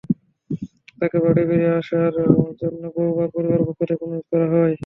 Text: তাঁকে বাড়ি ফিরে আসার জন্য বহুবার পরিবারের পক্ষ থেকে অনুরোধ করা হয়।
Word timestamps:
তাঁকে 0.99 1.17
বাড়ি 1.23 1.43
ফিরে 1.49 1.67
আসার 1.79 2.13
জন্য 2.61 2.81
বহুবার 2.95 3.27
পরিবারের 3.33 3.65
পক্ষ 3.67 3.81
থেকে 3.81 4.03
অনুরোধ 4.05 4.25
করা 4.31 4.47
হয়। 4.53 4.73